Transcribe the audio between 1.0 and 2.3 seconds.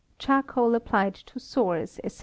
to Sores, &c.